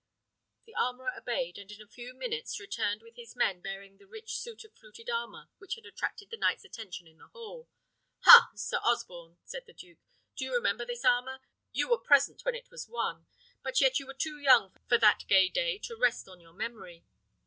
[0.65, 4.35] The armourer obeyed; and in a few minutes returned with his men bearing the rich
[4.37, 7.69] suit of fluted armour which had attracted the knight's attention in the hall.
[8.21, 8.49] "Ha!
[8.55, 9.99] Sir Osborne," said the duke,
[10.35, 11.39] "do you remember this armour?
[11.71, 13.27] You were present when it was won;
[13.61, 17.05] but yet you were too young for that gay day to rest on your memory."